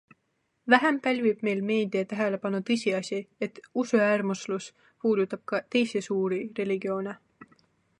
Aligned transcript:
Vähem 0.73 0.95
pälvib 1.07 1.43
meil 1.47 1.61
meedia 1.71 2.07
tähelepanu 2.13 2.63
tõsiasi, 2.71 3.21
et 3.49 3.63
usuäärmuslus 3.85 4.73
puudutab 5.05 5.49
ka 5.53 5.65
teisi 5.77 6.07
suuri 6.11 6.45
religioone. 6.63 7.21